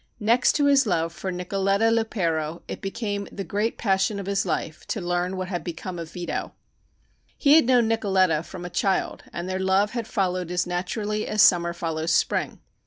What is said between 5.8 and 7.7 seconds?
of Vito. He had